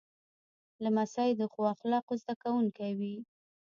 لمسی 0.83 1.31
د 1.39 1.41
ښو 1.51 1.61
اخلاقو 1.73 2.13
زده 2.21 2.33
کوونکی 2.43 2.91
وي. 2.99 3.15